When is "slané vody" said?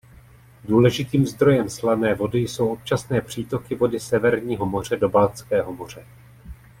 1.69-2.39